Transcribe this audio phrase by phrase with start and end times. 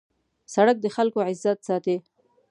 [0.53, 1.97] سړک د خلکو عزت ساتي.